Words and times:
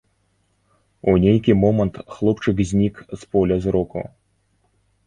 У 1.11 1.13
нейкі 1.25 1.51
момант 1.65 2.01
хлопчык 2.17 2.65
знік 2.71 2.95
з 3.13 3.21
поля 3.31 3.63
зроку. 3.69 4.01